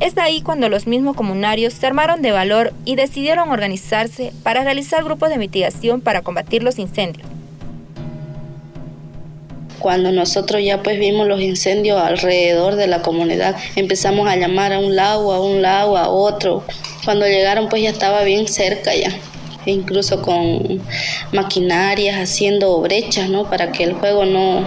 Es 0.00 0.14
de 0.14 0.20
ahí 0.20 0.42
cuando 0.42 0.68
los 0.68 0.86
mismos 0.86 1.16
comunarios 1.16 1.74
se 1.74 1.86
armaron 1.86 2.22
de 2.22 2.30
valor 2.30 2.72
y 2.84 2.94
decidieron 2.94 3.50
organizarse 3.50 4.32
para 4.44 4.62
realizar 4.62 5.02
grupos 5.02 5.28
de 5.28 5.38
mitigación 5.38 6.00
para 6.00 6.22
combatir 6.22 6.62
los 6.62 6.78
incendios. 6.78 7.26
Cuando 9.80 10.10
nosotros 10.10 10.62
ya 10.64 10.82
pues 10.82 10.98
vimos 10.98 11.26
los 11.28 11.40
incendios 11.40 12.00
alrededor 12.00 12.74
de 12.74 12.88
la 12.88 13.02
comunidad, 13.02 13.56
empezamos 13.76 14.28
a 14.28 14.36
llamar 14.36 14.72
a 14.72 14.80
un 14.80 14.96
lado, 14.96 15.32
a 15.32 15.40
un 15.40 15.62
lado, 15.62 15.96
a 15.96 16.08
otro. 16.08 16.64
Cuando 17.04 17.26
llegaron 17.26 17.68
pues 17.68 17.82
ya 17.82 17.90
estaba 17.90 18.22
bien 18.22 18.48
cerca 18.48 18.94
ya, 18.94 19.10
incluso 19.72 20.22
con 20.22 20.80
maquinarias 21.32 22.16
haciendo 22.16 22.80
brechas, 22.80 23.28
¿no? 23.28 23.48
Para 23.48 23.72
que 23.72 23.84
el 23.84 23.96
fuego 23.96 24.24
no, 24.24 24.64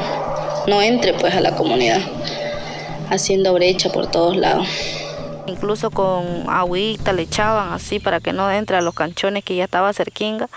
no 0.68 0.82
entre 0.82 1.14
pues 1.14 1.34
a 1.34 1.42
la 1.42 1.56
comunidad, 1.56 2.02
haciendo 3.10 3.54
brecha 3.54 3.92
por 3.92 4.10
todos 4.10 4.38
lados. 4.38 4.68
Incluso 5.48 5.92
con 5.92 6.46
agüita 6.48 7.14
le 7.14 7.24
echaban 7.24 7.74
así 7.74 8.00
para 8.00 8.20
que 8.20 8.34
no 8.34 8.50
entre 8.52 8.78
a 8.78 8.82
los 8.82 8.94
canchones 8.94 9.44
que 9.44 9.56
ya 9.56 9.66
estaba 9.66 9.92
cerquinga 9.94 10.50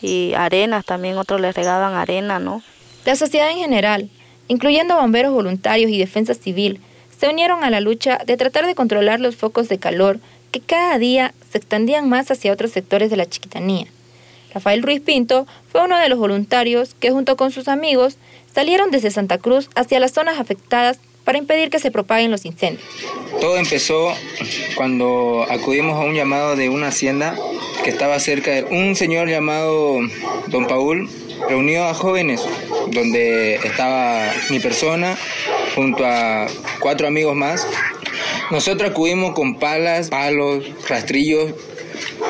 y 0.00 0.32
arenas 0.34 0.84
también 0.84 1.16
otros 1.16 1.40
le 1.40 1.52
regaban 1.52 1.94
arena, 1.94 2.38
¿no? 2.38 2.62
La 3.04 3.16
sociedad 3.16 3.50
en 3.50 3.58
general, 3.58 4.08
incluyendo 4.48 4.96
bomberos 4.96 5.32
voluntarios 5.32 5.90
y 5.90 5.98
defensa 5.98 6.34
civil, 6.34 6.80
se 7.16 7.28
unieron 7.28 7.62
a 7.62 7.70
la 7.70 7.80
lucha 7.80 8.18
de 8.26 8.36
tratar 8.36 8.66
de 8.66 8.74
controlar 8.74 9.20
los 9.20 9.36
focos 9.36 9.68
de 9.68 9.78
calor 9.78 10.18
que 10.50 10.60
cada 10.60 10.98
día 10.98 11.34
se 11.52 11.58
extendían 11.58 12.08
más 12.08 12.30
hacia 12.30 12.52
otros 12.52 12.72
sectores 12.72 13.10
de 13.10 13.16
la 13.16 13.28
chiquitanía. 13.28 13.86
Rafael 14.54 14.82
Ruiz 14.82 15.00
Pinto 15.00 15.46
fue 15.70 15.84
uno 15.84 15.98
de 15.98 16.08
los 16.08 16.18
voluntarios 16.18 16.94
que 16.98 17.10
junto 17.10 17.36
con 17.36 17.52
sus 17.52 17.68
amigos 17.68 18.16
salieron 18.54 18.90
desde 18.90 19.10
Santa 19.10 19.38
Cruz 19.38 19.68
hacia 19.74 20.00
las 20.00 20.12
zonas 20.12 20.38
afectadas 20.38 20.98
para 21.24 21.38
impedir 21.38 21.70
que 21.70 21.78
se 21.78 21.90
propaguen 21.90 22.30
los 22.30 22.44
incendios. 22.44 22.84
Todo 23.40 23.56
empezó 23.56 24.12
cuando 24.74 25.46
acudimos 25.48 25.94
a 25.94 26.04
un 26.04 26.14
llamado 26.14 26.56
de 26.56 26.68
una 26.68 26.88
hacienda 26.88 27.36
que 27.84 27.90
estaba 27.90 28.18
cerca 28.18 28.50
de 28.50 28.64
un 28.64 28.96
señor 28.96 29.28
llamado 29.28 30.00
Don 30.48 30.66
Paul 30.66 31.08
reunió 31.48 31.84
a 31.84 31.94
jóvenes 31.94 32.42
donde 32.88 33.56
estaba 33.56 34.32
mi 34.50 34.58
persona 34.58 35.16
junto 35.74 36.04
a 36.04 36.46
cuatro 36.80 37.06
amigos 37.06 37.34
más. 37.34 37.66
Nosotros 38.50 38.90
acudimos 38.90 39.34
con 39.34 39.58
palas, 39.58 40.08
palos, 40.08 40.64
rastrillos 40.88 41.52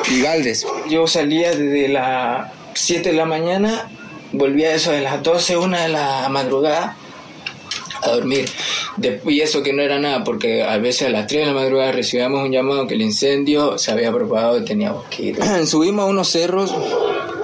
y 0.09 0.21
baldes. 0.21 0.65
Yo 0.89 1.07
salía 1.07 1.49
desde 1.49 1.87
las 1.87 2.51
7 2.73 3.11
de 3.11 3.15
la 3.15 3.25
mañana, 3.25 3.89
volvía 4.31 4.69
a 4.69 4.73
eso 4.73 4.91
de 4.91 5.01
las 5.01 5.21
12, 5.23 5.57
una 5.57 5.81
de 5.83 5.89
la 5.89 6.27
madrugada 6.29 6.97
a 8.01 8.09
dormir. 8.09 8.49
y 9.25 9.41
eso 9.41 9.63
que 9.63 9.73
no 9.73 9.81
era 9.81 9.99
nada, 9.99 10.23
porque 10.23 10.63
a 10.63 10.77
veces 10.77 11.07
a 11.07 11.09
las 11.09 11.27
3 11.27 11.41
de 11.41 11.47
la 11.47 11.59
madrugada 11.59 11.91
recibíamos 11.91 12.43
un 12.43 12.51
llamado 12.51 12.87
que 12.87 12.95
el 12.95 13.01
incendio 13.01 13.77
se 13.77 13.91
había 13.91 14.11
propagado 14.11 14.59
y 14.59 14.65
teníamos 14.65 15.05
que 15.05 15.23
ir. 15.23 15.39
Subimos 15.65 16.03
a 16.03 16.07
unos 16.07 16.29
cerros 16.29 16.75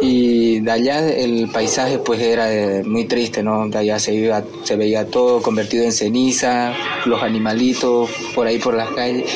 y 0.02 0.60
de 0.62 0.72
allá 0.72 1.10
el 1.10 1.50
paisaje 1.50 1.98
pues 2.00 2.22
era 2.22 2.54
eh, 2.54 2.84
muy 2.84 3.06
triste, 3.06 3.44
¿no? 3.44 3.68
De 3.68 3.78
allá 3.78 4.00
se, 4.00 4.14
iba, 4.14 4.44
se 4.64 4.76
veía 4.76 5.06
todo 5.06 5.42
convertido 5.42 5.84
en 5.84 5.92
ceniza, 5.92 6.74
los 7.06 7.22
animalitos 7.22 8.10
por 8.34 8.48
ahí 8.48 8.60
por 8.60 8.76
las 8.76 8.90
calles 8.90 9.30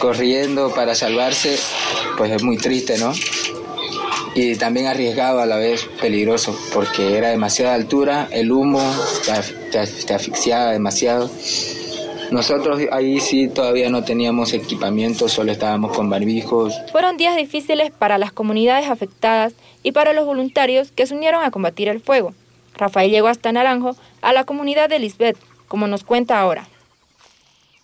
corriendo 0.00 0.72
para 0.74 0.94
salvarse, 0.94 1.58
pues 2.16 2.32
es 2.32 2.42
muy 2.42 2.56
triste, 2.56 2.98
¿no? 2.98 3.12
Y 4.34 4.56
también 4.56 4.86
arriesgado 4.86 5.40
a 5.40 5.46
la 5.46 5.56
vez, 5.56 5.86
peligroso, 6.00 6.58
porque 6.72 7.18
era 7.18 7.28
demasiada 7.28 7.74
altura, 7.74 8.28
el 8.30 8.50
humo 8.50 8.80
te, 9.70 9.86
te 9.86 10.14
asfixiaba 10.14 10.72
demasiado. 10.72 11.30
Nosotros 12.30 12.80
ahí 12.92 13.18
sí 13.20 13.48
todavía 13.48 13.90
no 13.90 14.04
teníamos 14.04 14.52
equipamiento, 14.52 15.28
solo 15.28 15.50
estábamos 15.50 15.96
con 15.96 16.08
barbijos. 16.08 16.74
Fueron 16.92 17.16
días 17.16 17.36
difíciles 17.36 17.90
para 17.90 18.18
las 18.18 18.32
comunidades 18.32 18.88
afectadas 18.88 19.54
y 19.82 19.92
para 19.92 20.12
los 20.12 20.26
voluntarios 20.26 20.92
que 20.92 21.06
se 21.06 21.14
unieron 21.14 21.42
a 21.44 21.50
combatir 21.50 21.88
el 21.88 22.00
fuego. 22.00 22.32
Rafael 22.74 23.10
llegó 23.10 23.26
hasta 23.28 23.50
Naranjo, 23.50 23.96
a 24.22 24.32
la 24.32 24.44
comunidad 24.44 24.88
de 24.88 25.00
Lisbeth, 25.00 25.36
como 25.66 25.88
nos 25.88 26.04
cuenta 26.04 26.38
ahora. 26.38 26.68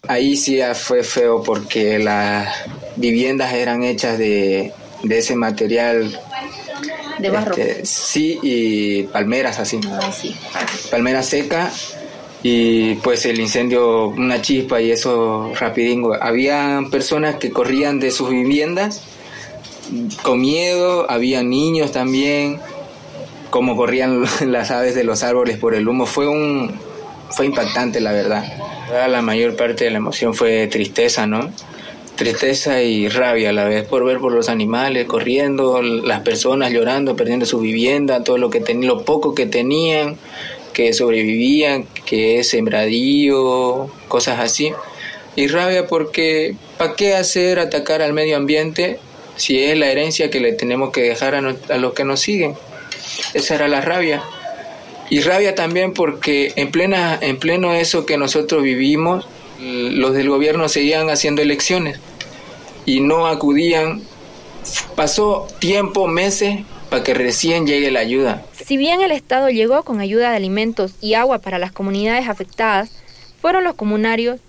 Ahí 0.08 0.36
sí 0.36 0.60
fue 0.74 1.02
feo 1.02 1.42
porque 1.42 1.98
las 1.98 2.48
viviendas 2.94 3.52
eran 3.52 3.82
hechas 3.82 4.16
de, 4.16 4.72
ese 5.08 5.34
material. 5.34 6.20
De 7.18 7.30
barro. 7.30 7.56
Este, 7.56 7.84
sí, 7.84 8.38
y 8.42 9.02
palmeras 9.04 9.58
así. 9.58 9.80
Ah, 9.90 10.12
sí. 10.12 10.36
Palmera 10.90 11.22
seca 11.24 11.72
y 12.42 12.94
pues 12.96 13.26
el 13.26 13.40
incendio, 13.40 14.08
una 14.08 14.40
chispa 14.40 14.80
y 14.80 14.90
eso 14.90 15.52
rapidingo. 15.58 16.14
Había 16.14 16.82
personas 16.90 17.36
que 17.36 17.50
corrían 17.50 17.98
de 17.98 18.10
sus 18.10 18.30
viviendas 18.30 19.02
con 20.22 20.40
miedo, 20.40 21.10
había 21.10 21.42
niños 21.42 21.92
también, 21.92 22.60
como 23.50 23.76
corrían 23.76 24.24
las 24.46 24.70
aves 24.70 24.94
de 24.94 25.04
los 25.04 25.22
árboles 25.22 25.58
por 25.58 25.74
el 25.74 25.88
humo. 25.88 26.06
Fue 26.06 26.28
un 26.28 26.72
fue 27.30 27.46
impactante 27.46 28.00
la 28.00 28.12
verdad. 28.12 28.44
La 29.08 29.20
mayor 29.20 29.56
parte 29.56 29.84
de 29.84 29.90
la 29.90 29.98
emoción 29.98 30.34
fue 30.34 30.68
tristeza, 30.68 31.26
¿no? 31.26 31.50
Tristeza 32.14 32.82
y 32.82 33.08
rabia 33.08 33.50
a 33.50 33.52
la 33.52 33.64
vez 33.64 33.86
por 33.86 34.04
ver 34.04 34.18
por 34.18 34.32
los 34.32 34.48
animales 34.48 35.06
corriendo, 35.06 35.82
las 35.82 36.20
personas 36.20 36.72
llorando, 36.72 37.16
perdiendo 37.16 37.44
su 37.44 37.58
vivienda, 37.58 38.22
todo 38.22 38.38
lo 38.38 38.48
que 38.48 38.60
tenían, 38.60 38.86
lo 38.86 39.04
poco 39.04 39.34
que 39.34 39.46
tenían 39.46 40.16
que 40.76 40.92
sobrevivían, 40.92 41.86
que 42.04 42.38
es 42.38 42.50
sembradío, 42.50 43.90
cosas 44.08 44.40
así. 44.40 44.74
Y 45.34 45.46
rabia 45.46 45.86
porque, 45.86 46.54
¿para 46.76 46.94
qué 46.94 47.14
hacer 47.14 47.58
atacar 47.58 48.02
al 48.02 48.12
medio 48.12 48.36
ambiente 48.36 48.98
si 49.36 49.58
es 49.58 49.78
la 49.78 49.86
herencia 49.86 50.28
que 50.28 50.38
le 50.38 50.52
tenemos 50.52 50.90
que 50.90 51.00
dejar 51.00 51.34
a, 51.34 51.38
a 51.38 51.76
los 51.78 51.94
que 51.94 52.04
nos 52.04 52.20
siguen? 52.20 52.56
Esa 53.32 53.54
era 53.54 53.68
la 53.68 53.80
rabia. 53.80 54.22
Y 55.08 55.20
rabia 55.20 55.54
también 55.54 55.94
porque 55.94 56.52
en, 56.56 56.70
plena, 56.70 57.18
en 57.22 57.38
pleno 57.38 57.72
eso 57.72 58.04
que 58.04 58.18
nosotros 58.18 58.62
vivimos, 58.62 59.26
los 59.58 60.12
del 60.12 60.28
gobierno 60.28 60.68
seguían 60.68 61.08
haciendo 61.08 61.40
elecciones 61.40 62.00
y 62.84 63.00
no 63.00 63.28
acudían. 63.28 64.02
Pasó 64.94 65.46
tiempo, 65.58 66.06
meses, 66.06 66.58
para 66.90 67.02
que 67.02 67.14
recién 67.14 67.66
llegue 67.66 67.90
la 67.90 68.00
ayuda. 68.00 68.44
Si 68.52 68.76
bien 68.76 69.00
el 69.00 69.12
Estado 69.12 69.48
llegó 69.48 69.82
con 69.82 70.00
ayuda 70.00 70.30
de 70.30 70.36
alimentos 70.36 70.94
y 71.00 71.14
agua 71.14 71.38
para 71.38 71.58
las 71.58 71.72
comunidades 71.72 72.28
afectadas, 72.28 72.90
fueron 73.40 73.64
los 73.64 73.74
comunarios 73.74 74.40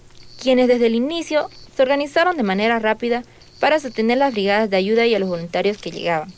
quienes 0.41 0.67
desde 0.67 0.88
el 0.88 0.96
inicio 0.96 1.50
se 1.75 1.82
organizaron 1.82 2.38
de 2.38 2.44
manera 2.44 2.79
rápida 2.79 3.24
para 3.60 3.79
sostener 3.79 4.17
las 4.17 4.34
brigadas 4.34 4.70
de 4.70 4.77
ayuda 4.77 5.06
y 5.06 5.15
a 5.15 5.20
los 5.20 5.29
voluntarios 5.29 5.77
que 5.77 5.91
llegaban, 5.91 6.32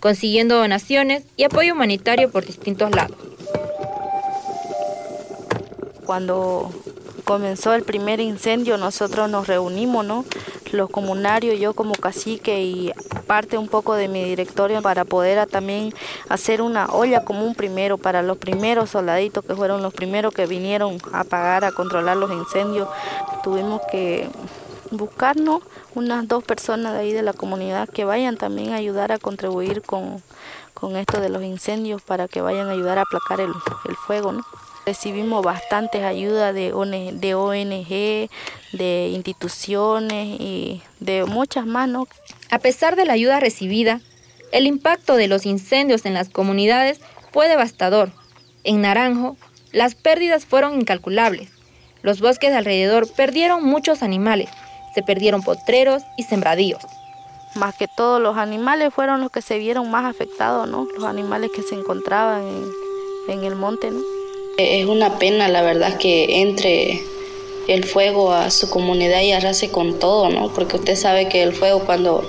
consiguiendo 0.00 0.56
donaciones 0.56 1.24
y 1.36 1.44
apoyo 1.44 1.72
humanitario 1.74 2.30
por 2.30 2.46
distintos 2.46 2.90
lados. 2.90 3.16
Cuando 6.04 6.70
comenzó 7.24 7.74
el 7.74 7.82
primer 7.82 8.20
incendio, 8.20 8.76
nosotros 8.76 9.30
nos 9.30 9.46
reunimos, 9.46 10.04
¿no? 10.04 10.24
Los 10.74 10.90
comunarios, 10.90 11.58
yo 11.58 11.74
como 11.74 11.94
cacique 11.94 12.62
y 12.62 12.92
parte 13.26 13.56
un 13.58 13.68
poco 13.68 13.94
de 13.94 14.08
mi 14.08 14.24
directorio 14.24 14.82
para 14.82 15.04
poder 15.04 15.46
también 15.46 15.94
hacer 16.28 16.62
una 16.62 16.86
olla 16.86 17.24
común 17.24 17.54
primero 17.54 17.98
para 17.98 18.22
los 18.22 18.36
primeros 18.36 18.90
soldaditos 18.90 19.44
que 19.44 19.54
fueron 19.54 19.82
los 19.82 19.94
primeros 19.94 20.34
que 20.34 20.46
vinieron 20.46 20.98
a 21.12 21.20
apagar, 21.20 21.64
a 21.64 21.72
controlar 21.72 22.16
los 22.16 22.30
incendios. 22.30 22.88
Tuvimos 23.42 23.80
que 23.90 24.28
buscarnos 24.90 25.62
unas 25.94 26.28
dos 26.28 26.44
personas 26.44 26.92
de 26.92 27.00
ahí 27.00 27.12
de 27.12 27.22
la 27.22 27.32
comunidad 27.32 27.88
que 27.88 28.04
vayan 28.04 28.36
también 28.36 28.72
a 28.72 28.76
ayudar 28.76 29.12
a 29.12 29.18
contribuir 29.18 29.82
con, 29.82 30.22
con 30.74 30.96
esto 30.96 31.20
de 31.20 31.28
los 31.28 31.42
incendios 31.42 32.02
para 32.02 32.28
que 32.28 32.40
vayan 32.40 32.68
a 32.68 32.72
ayudar 32.72 32.98
a 32.98 33.02
aplacar 33.02 33.40
el, 33.40 33.52
el 33.88 33.96
fuego, 33.96 34.32
¿no? 34.32 34.44
Recibimos 34.86 35.42
bastantes 35.42 36.02
ayudas 36.02 36.54
de 36.54 36.72
ONG, 36.74 38.28
de 38.72 39.08
instituciones 39.12 40.40
y 40.40 40.82
de 41.00 41.24
muchas 41.24 41.64
más, 41.64 41.88
¿no? 41.88 42.06
A 42.50 42.58
pesar 42.58 42.94
de 42.96 43.06
la 43.06 43.14
ayuda 43.14 43.40
recibida, 43.40 44.00
el 44.52 44.66
impacto 44.66 45.16
de 45.16 45.26
los 45.26 45.46
incendios 45.46 46.04
en 46.04 46.14
las 46.14 46.28
comunidades 46.28 47.00
fue 47.32 47.48
devastador. 47.48 48.12
En 48.62 48.82
Naranjo, 48.82 49.36
las 49.72 49.94
pérdidas 49.94 50.44
fueron 50.44 50.74
incalculables. 50.74 51.50
Los 52.02 52.20
bosques 52.20 52.50
de 52.50 52.58
alrededor 52.58 53.10
perdieron 53.10 53.64
muchos 53.64 54.02
animales, 54.02 54.50
se 54.94 55.02
perdieron 55.02 55.42
potreros 55.42 56.02
y 56.16 56.24
sembradíos. 56.24 56.82
Más 57.56 57.74
que 57.76 57.88
todos 57.96 58.20
los 58.20 58.36
animales 58.36 58.92
fueron 58.92 59.20
los 59.20 59.30
que 59.30 59.40
se 59.40 59.58
vieron 59.58 59.90
más 59.90 60.04
afectados, 60.04 60.68
¿no? 60.68 60.86
Los 60.94 61.04
animales 61.04 61.50
que 61.54 61.62
se 61.62 61.74
encontraban 61.74 62.42
en, 62.42 62.64
en 63.30 63.44
el 63.44 63.56
monte, 63.56 63.90
¿no? 63.90 64.23
Es 64.56 64.86
una 64.86 65.18
pena, 65.18 65.48
la 65.48 65.62
verdad, 65.62 65.98
que 65.98 66.40
entre 66.42 67.02
el 67.66 67.84
fuego 67.84 68.30
a 68.30 68.50
su 68.50 68.70
comunidad 68.70 69.20
y 69.22 69.32
arrase 69.32 69.70
con 69.70 69.98
todo, 69.98 70.28
¿no? 70.28 70.52
Porque 70.52 70.76
usted 70.76 70.94
sabe 70.94 71.28
que 71.28 71.42
el 71.42 71.52
fuego 71.52 71.80
cuando 71.80 72.24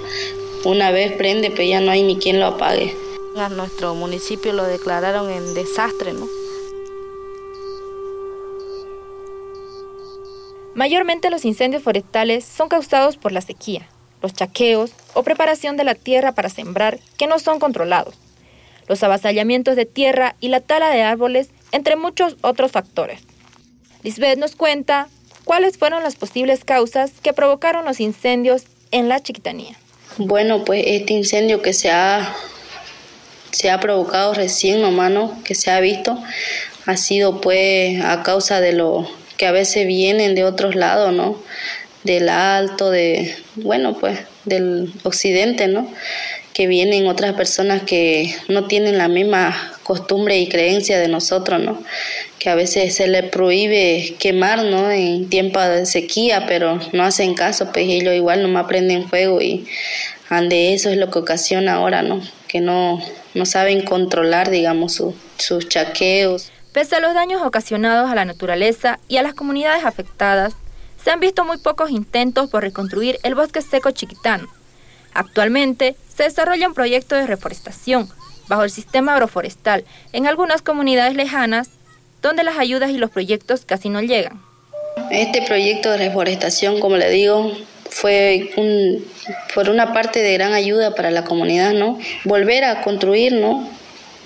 una 0.64 0.90
vez 0.90 1.12
prende, 1.12 1.52
pues 1.52 1.70
ya 1.70 1.82
no 1.82 1.92
hay 1.92 2.02
ni 2.02 2.18
quien 2.18 2.40
lo 2.40 2.48
apague. 2.48 2.96
A 3.38 3.50
nuestro 3.50 3.94
municipio 3.94 4.54
lo 4.54 4.64
declararon 4.64 5.30
en 5.30 5.54
desastre, 5.54 6.14
¿no? 6.14 6.28
Mayormente 10.74 11.30
los 11.30 11.46
incendios 11.46 11.84
forestales 11.84 12.44
son 12.44 12.70
causados 12.70 13.18
por 13.18 13.32
la 13.32 13.42
sequía, 13.42 13.88
los 14.24 14.34
chaqueos 14.34 14.94
o 15.14 15.22
preparación 15.22 15.78
de 15.78 15.84
la 15.84 15.94
tierra 15.94 16.32
para 16.32 16.50
sembrar 16.50 17.00
que 17.18 17.28
no 17.28 17.38
son 17.38 17.60
controlados, 17.60 18.16
los 18.88 19.04
avasallamientos 19.04 19.76
de 19.76 19.86
tierra 19.86 20.36
y 20.42 20.48
la 20.48 20.60
tala 20.60 20.90
de 20.90 21.04
árboles 21.04 21.50
entre 21.76 21.98
muchos 21.98 22.38
otros 22.40 22.72
factores. 22.72 23.20
Lisbeth 24.02 24.40
nos 24.40 24.56
cuenta 24.56 25.10
cuáles 25.44 25.78
fueron 25.78 26.04
las 26.04 26.16
posibles 26.16 26.64
causas 26.64 27.12
que 27.22 27.34
provocaron 27.34 27.84
los 27.84 28.00
incendios 28.00 28.64
en 28.92 29.10
la 29.10 29.22
Chiquitanía. 29.22 29.76
Bueno, 30.18 30.64
pues 30.64 30.86
este 30.88 31.12
incendio 31.12 31.62
que 31.62 31.74
se 31.74 31.92
ha, 31.92 32.34
se 33.52 33.70
ha 33.70 33.82
provocado 33.82 34.34
recién 34.34 34.82
nomás, 34.82 35.12
¿no? 35.12 35.44
que 35.44 35.54
se 35.54 35.70
ha 35.70 35.82
visto, 35.82 36.18
ha 36.86 36.96
sido 36.96 37.42
pues 37.42 38.02
a 38.02 38.24
causa 38.24 38.62
de 38.62 38.72
lo 38.72 39.06
que 39.36 39.46
a 39.46 39.52
veces 39.52 39.86
vienen 39.86 40.34
de 40.34 40.46
otros 40.46 40.76
lados, 40.76 41.12
¿no? 41.12 41.38
Del 42.06 42.30
alto, 42.30 42.90
de, 42.90 43.36
bueno, 43.56 43.98
pues 44.00 44.20
del 44.46 44.94
occidente, 45.04 45.68
¿no? 45.68 45.92
Que 46.54 46.68
vienen 46.68 47.08
otras 47.08 47.34
personas 47.34 47.82
que 47.82 48.34
no 48.48 48.66
tienen 48.66 48.98
la 48.98 49.10
misma 49.10 49.75
costumbre 49.86 50.40
y 50.40 50.50
creencia 50.50 50.98
de 50.98 51.08
nosotros, 51.08 51.62
¿no? 51.62 51.78
Que 52.40 52.50
a 52.50 52.56
veces 52.56 52.96
se 52.96 53.08
les 53.08 53.24
prohíbe 53.30 54.16
quemar, 54.18 54.64
¿no? 54.64 54.90
En 54.90 55.30
tiempo 55.30 55.60
de 55.60 55.86
sequía, 55.86 56.48
pero 56.48 56.80
no 56.92 57.04
hacen 57.04 57.36
caso, 57.36 57.72
pues 57.72 57.86
ellos 57.88 58.16
igual 58.16 58.42
nomás 58.42 58.66
prenden 58.66 59.08
fuego 59.08 59.40
y 59.44 59.68
ande 60.28 60.74
eso 60.74 60.90
es 60.90 60.98
lo 60.98 61.12
que 61.12 61.20
ocasiona 61.20 61.76
ahora, 61.76 62.02
¿no? 62.02 62.20
Que 62.48 62.62
no, 62.62 63.00
no 63.36 63.46
saben 63.46 63.84
controlar, 63.84 64.50
digamos, 64.50 65.04
sus 65.38 65.70
chaqueos. 65.70 66.52
Pese 66.74 66.96
a 66.96 67.00
los 67.00 67.14
daños 67.14 67.44
ocasionados 67.44 68.10
a 68.10 68.16
la 68.16 68.26
naturaleza 68.26 69.00
y 69.08 69.18
a 69.18 69.22
las 69.22 69.36
comunidades 69.36 69.86
afectadas, 69.86 70.56
se 71.04 71.12
han 71.12 71.20
visto 71.20 71.46
muy 71.46 71.60
pocos 71.60 71.92
intentos 71.92 72.50
por 72.50 72.64
reconstruir 72.64 73.20
el 73.22 73.36
bosque 73.36 73.62
seco 73.62 73.92
chiquitano. 73.92 74.48
Actualmente 75.14 75.96
se 76.08 76.24
desarrolla 76.24 76.68
un 76.68 76.74
proyecto 76.74 77.14
de 77.14 77.28
reforestación 77.28 78.10
bajo 78.48 78.64
el 78.64 78.70
sistema 78.70 79.14
agroforestal 79.14 79.84
en 80.14 80.28
algunas 80.28 80.62
comunidades 80.62 81.16
lejanas 81.16 81.70
donde 82.22 82.44
las 82.44 82.58
ayudas 82.58 82.90
y 82.92 82.98
los 82.98 83.12
proyectos 83.12 83.66
casi 83.66 83.90
no 83.90 84.02
llegan. 84.02 84.42
Este 85.12 85.42
proyecto 85.44 85.92
de 85.92 85.98
reforestación, 85.98 86.80
como 86.80 86.98
le 86.98 87.10
digo, 87.10 87.52
fue 87.90 88.52
un, 88.58 89.06
por 89.54 89.70
una 89.70 89.94
parte 89.94 90.22
de 90.22 90.34
gran 90.34 90.54
ayuda 90.54 90.96
para 90.96 91.12
la 91.12 91.24
comunidad, 91.24 91.74
¿no? 91.74 92.00
Volver 92.24 92.64
a 92.64 92.82
construir, 92.82 93.34
¿no? 93.34 93.70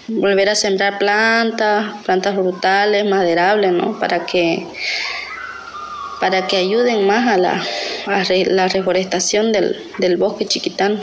Volver 0.07 0.49
a 0.49 0.55
sembrar 0.55 0.97
plantas, 0.97 1.85
plantas 2.05 2.35
frutales, 2.35 3.05
maderables, 3.05 3.71
¿no? 3.71 3.99
Para 3.99 4.25
que 4.25 4.65
para 6.19 6.47
que 6.47 6.57
ayuden 6.57 7.07
más 7.07 7.27
a 7.27 7.37
la, 7.37 7.63
a 8.05 8.23
la 8.47 8.67
reforestación 8.67 9.53
del, 9.53 9.81
del 9.99 10.17
bosque 10.17 10.45
chiquitano. 10.45 10.99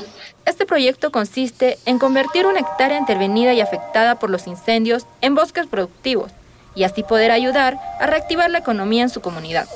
Este 0.46 0.64
proyecto 0.64 1.10
consiste 1.10 1.76
en 1.86 1.98
convertir 1.98 2.46
una 2.46 2.60
hectárea 2.60 2.98
intervenida 2.98 3.52
y 3.52 3.60
afectada 3.60 4.20
por 4.20 4.30
los 4.30 4.46
incendios 4.46 5.04
en 5.20 5.34
bosques 5.34 5.66
productivos 5.66 6.30
y 6.76 6.84
así 6.84 7.02
poder 7.02 7.32
ayudar 7.32 7.80
a 7.98 8.06
reactivar 8.06 8.48
la 8.48 8.58
economía 8.58 9.02
en 9.02 9.08
su 9.08 9.20
comunidad. 9.20 9.66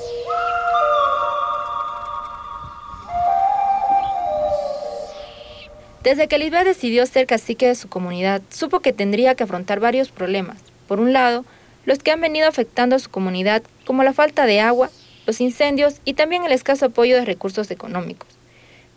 Desde 6.03 6.29
que 6.29 6.39
Lisbeth 6.39 6.65
decidió 6.65 7.05
ser 7.05 7.27
cacique 7.27 7.67
de 7.67 7.75
su 7.75 7.89
comunidad, 7.89 8.41
supo 8.49 8.79
que 8.79 8.93
tendría 8.93 9.35
que 9.35 9.43
afrontar 9.43 9.81
varios 9.81 10.09
problemas. 10.09 10.61
Por 10.87 11.01
un 11.01 11.11
lado, 11.11 11.43
los 11.85 11.99
que 11.99 12.11
han 12.11 12.21
venido 12.21 12.47
afectando 12.47 12.95
a 12.95 12.99
su 12.99 13.09
comunidad, 13.09 13.61
como 13.85 14.03
la 14.03 14.13
falta 14.13 14.45
de 14.45 14.61
agua, 14.61 14.89
los 15.27 15.41
incendios 15.41 15.95
y 16.05 16.13
también 16.13 16.45
el 16.45 16.53
escaso 16.53 16.85
apoyo 16.85 17.17
de 17.17 17.25
recursos 17.25 17.69
económicos. 17.71 18.29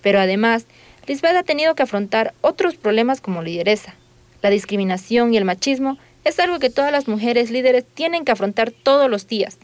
Pero 0.03 0.21
además, 0.21 0.67
Lisbeth 1.07 1.37
ha 1.37 1.43
tenido 1.43 1.75
que 1.75 1.83
afrontar 1.83 2.35
otros 2.41 2.77
problemas 2.77 3.21
como 3.21 3.43
lideresa. 3.43 3.95
La 4.43 4.51
discriminación 4.51 5.35
y 5.35 5.37
el 5.37 5.45
machismo 5.45 5.99
es 6.25 6.39
algo 6.41 6.59
que 6.59 6.71
todas 6.71 6.93
las 6.93 7.09
mujeres 7.09 7.51
líderes 7.51 7.85
tienen 7.85 8.25
que 8.25 8.33
afrontar 8.33 8.71
todos 8.71 9.11
los 9.11 9.27
días. 9.27 9.59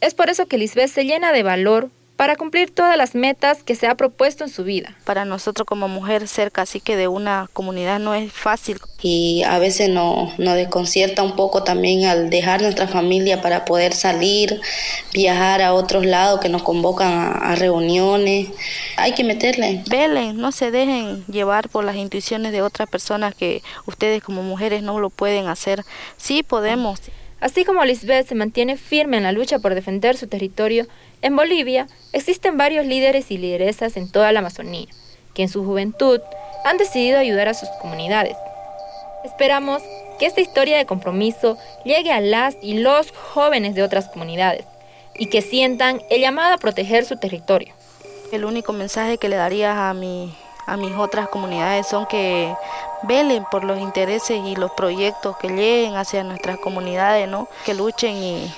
Es 0.00 0.14
por 0.14 0.30
eso 0.30 0.46
que 0.46 0.58
Lisbeth 0.58 0.88
se 0.88 1.04
llena 1.04 1.32
de 1.32 1.42
valor 1.42 1.90
para 2.18 2.34
cumplir 2.34 2.74
todas 2.74 2.96
las 2.96 3.14
metas 3.14 3.62
que 3.62 3.76
se 3.76 3.86
ha 3.86 3.94
propuesto 3.94 4.42
en 4.42 4.50
su 4.50 4.64
vida. 4.64 4.96
Para 5.04 5.24
nosotros 5.24 5.64
como 5.64 5.86
mujer 5.86 6.26
ser 6.26 6.50
cacique 6.50 6.96
de 6.96 7.06
una 7.06 7.48
comunidad 7.52 8.00
no 8.00 8.12
es 8.12 8.32
fácil. 8.32 8.80
Y 9.00 9.44
a 9.44 9.60
veces 9.60 9.88
nos, 9.88 10.36
nos 10.36 10.56
desconcierta 10.56 11.22
un 11.22 11.36
poco 11.36 11.62
también 11.62 12.06
al 12.06 12.28
dejar 12.28 12.60
nuestra 12.60 12.88
familia 12.88 13.40
para 13.40 13.64
poder 13.64 13.92
salir, 13.92 14.60
viajar 15.14 15.62
a 15.62 15.72
otros 15.72 16.04
lados 16.04 16.40
que 16.40 16.48
nos 16.48 16.64
convocan 16.64 17.12
a, 17.12 17.30
a 17.34 17.54
reuniones. 17.54 18.48
Hay 18.96 19.12
que 19.12 19.22
meterle. 19.22 19.84
Velen, 19.88 20.38
no 20.38 20.50
se 20.50 20.72
dejen 20.72 21.24
llevar 21.26 21.68
por 21.68 21.84
las 21.84 21.94
intuiciones 21.94 22.50
de 22.50 22.62
otras 22.62 22.90
personas 22.90 23.32
que 23.36 23.62
ustedes 23.86 24.24
como 24.24 24.42
mujeres 24.42 24.82
no 24.82 24.98
lo 24.98 25.10
pueden 25.10 25.46
hacer. 25.46 25.84
Sí 26.16 26.42
podemos. 26.42 27.00
Así 27.40 27.64
como 27.64 27.84
Lisbeth 27.84 28.26
se 28.26 28.34
mantiene 28.34 28.76
firme 28.76 29.18
en 29.18 29.22
la 29.22 29.30
lucha 29.30 29.60
por 29.60 29.76
defender 29.76 30.16
su 30.16 30.26
territorio, 30.26 30.88
en 31.22 31.36
Bolivia 31.36 31.86
existen 32.12 32.56
varios 32.56 32.86
líderes 32.86 33.30
y 33.30 33.38
lideresas 33.38 33.96
en 33.96 34.10
toda 34.10 34.32
la 34.32 34.40
Amazonía, 34.40 34.86
que 35.34 35.42
en 35.42 35.48
su 35.48 35.64
juventud 35.64 36.20
han 36.64 36.78
decidido 36.78 37.18
ayudar 37.18 37.48
a 37.48 37.54
sus 37.54 37.68
comunidades. 37.80 38.36
Esperamos 39.24 39.82
que 40.18 40.26
esta 40.26 40.40
historia 40.40 40.76
de 40.76 40.86
compromiso 40.86 41.58
llegue 41.84 42.12
a 42.12 42.20
las 42.20 42.56
y 42.62 42.74
los 42.74 43.10
jóvenes 43.12 43.74
de 43.74 43.82
otras 43.82 44.08
comunidades 44.08 44.64
y 45.16 45.26
que 45.26 45.42
sientan 45.42 46.02
el 46.10 46.20
llamado 46.20 46.54
a 46.54 46.58
proteger 46.58 47.04
su 47.04 47.16
territorio. 47.16 47.74
El 48.32 48.44
único 48.44 48.72
mensaje 48.72 49.18
que 49.18 49.28
le 49.28 49.36
daría 49.36 49.88
a 49.88 49.94
a 50.68 50.76
mis 50.76 50.94
otras 50.96 51.28
comunidades 51.30 51.86
son 51.86 52.04
que 52.04 52.54
velen 53.02 53.44
por 53.50 53.64
los 53.64 53.80
intereses 53.80 54.38
y 54.44 54.54
los 54.54 54.70
proyectos 54.72 55.36
que 55.38 55.48
lleguen 55.48 55.96
hacia 55.96 56.22
nuestras 56.24 56.58
comunidades, 56.58 57.26
¿no? 57.26 57.48
Que 57.64 57.72
luchen 57.72 58.14
y, 58.16 58.54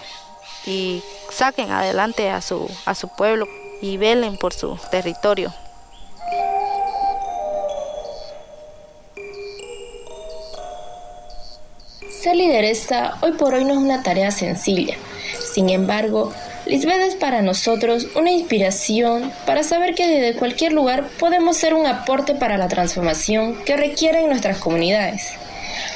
y 0.66 1.02
saquen 1.30 1.70
adelante 1.70 2.30
a 2.30 2.40
su, 2.40 2.68
a 2.84 2.94
su 2.94 3.08
pueblo 3.08 3.46
y 3.80 3.96
velen 3.96 4.36
por 4.36 4.52
su 4.52 4.78
territorio. 4.90 5.52
Ser 12.22 12.36
lideresa 12.36 13.16
hoy 13.22 13.32
por 13.32 13.54
hoy 13.54 13.64
no 13.64 13.72
es 13.72 13.78
una 13.78 14.02
tarea 14.02 14.30
sencilla. 14.30 14.96
Sin 15.54 15.70
embargo, 15.70 16.32
Lisbeth 16.66 17.00
es 17.00 17.14
para 17.14 17.40
nosotros 17.40 18.08
una 18.14 18.30
inspiración 18.30 19.32
para 19.46 19.62
saber 19.62 19.94
que 19.94 20.06
desde 20.06 20.38
cualquier 20.38 20.72
lugar 20.72 21.08
podemos 21.18 21.56
ser 21.56 21.74
un 21.74 21.86
aporte 21.86 22.34
para 22.34 22.58
la 22.58 22.68
transformación 22.68 23.56
que 23.64 23.76
requieren 23.76 24.28
nuestras 24.28 24.58
comunidades. 24.58 25.39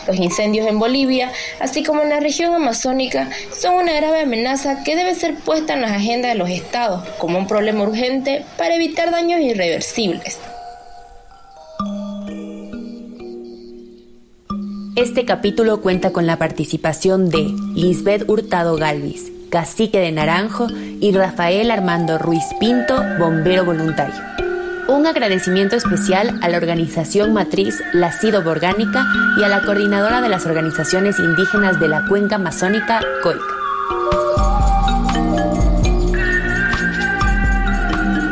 Los 0.06 0.16
incendios 0.16 0.66
en 0.66 0.78
Bolivia, 0.78 1.32
así 1.60 1.82
como 1.82 2.02
en 2.02 2.10
la 2.10 2.20
región 2.20 2.54
amazónica, 2.54 3.30
son 3.58 3.74
una 3.74 3.92
grave 3.94 4.20
amenaza 4.20 4.84
que 4.84 4.96
debe 4.96 5.14
ser 5.14 5.34
puesta 5.34 5.74
en 5.74 5.82
las 5.82 5.92
agendas 5.92 6.32
de 6.32 6.38
los 6.38 6.50
estados 6.50 7.06
como 7.18 7.38
un 7.38 7.46
problema 7.46 7.82
urgente 7.84 8.44
para 8.58 8.74
evitar 8.74 9.10
daños 9.10 9.40
irreversibles. 9.40 10.38
Este 14.96 15.24
capítulo 15.24 15.80
cuenta 15.80 16.12
con 16.12 16.26
la 16.26 16.38
participación 16.38 17.28
de 17.28 17.52
Lisbeth 17.74 18.28
Hurtado 18.28 18.76
Galvis, 18.76 19.32
cacique 19.50 19.98
de 19.98 20.12
Naranjo, 20.12 20.68
y 21.00 21.10
Rafael 21.12 21.72
Armando 21.72 22.16
Ruiz 22.16 22.44
Pinto, 22.60 23.02
bombero 23.18 23.64
voluntario. 23.64 24.33
Un 24.88 25.06
agradecimiento 25.06 25.76
especial 25.76 26.38
a 26.42 26.48
la 26.48 26.58
organización 26.58 27.32
matriz 27.32 27.82
La 27.92 28.12
Cido 28.12 28.42
Orgánica 28.48 29.06
y 29.38 29.42
a 29.42 29.48
la 29.48 29.62
coordinadora 29.62 30.20
de 30.20 30.28
las 30.28 30.44
organizaciones 30.46 31.18
indígenas 31.18 31.80
de 31.80 31.88
la 31.88 32.04
cuenca 32.06 32.36
amazónica, 32.36 33.00
COICA. 33.22 33.44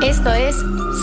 Esto 0.03 0.33
es 0.33 0.57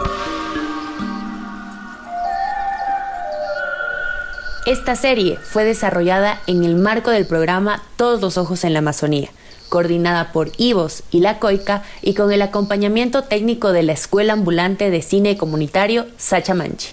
Esta 4.65 4.96
serie 4.96 5.38
fue 5.43 5.65
desarrollada 5.65 6.39
en 6.48 6.63
el 6.63 6.76
marco 6.76 7.12
del 7.12 7.26
programa 7.26 7.84
Todos 7.98 8.22
los 8.22 8.38
Ojos 8.38 8.63
en 8.63 8.72
la 8.74 8.80
Amazonía 8.80 9.30
coordinada 9.74 10.32
por 10.32 10.52
IVOS 10.58 11.02
y 11.10 11.22
La 11.22 11.39
Coica 11.39 11.82
y 12.04 12.13
con 12.13 12.32
el 12.32 12.43
acompañamiento 12.43 13.24
técnico 13.24 13.72
de 13.72 13.82
la 13.82 13.93
Escuela 13.93 14.34
Ambulante 14.34 14.91
de 14.91 15.02
Cine 15.02 15.36
Comunitario 15.36 16.06
Sacha 16.15 16.54
Manchi. 16.54 16.89